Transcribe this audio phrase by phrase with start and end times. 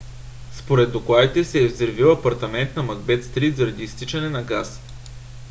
[0.59, 4.79] според докладите се е взривил апартамент на макбет стрийт заради изтичане на газ